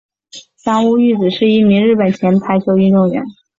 [0.55, 3.23] 三屋裕子是一名日本前排球运动员。